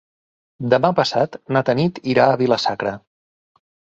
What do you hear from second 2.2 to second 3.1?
a Vila-sacra.